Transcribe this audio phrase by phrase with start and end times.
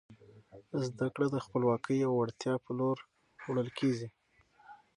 [0.87, 2.97] زده کړه د خپلواکۍ او وړتیا په لور
[3.47, 4.07] وړل کیږي.